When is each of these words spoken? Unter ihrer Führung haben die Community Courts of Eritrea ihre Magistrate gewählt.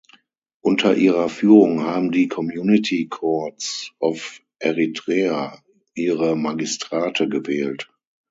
Unter 0.61 0.95
ihrer 0.95 1.29
Führung 1.29 1.83
haben 1.83 2.09
die 2.11 2.27
Community 2.27 3.07
Courts 3.07 3.91
of 3.99 4.41
Eritrea 4.57 5.63
ihre 5.93 6.35
Magistrate 6.35 7.29
gewählt. 7.29 7.87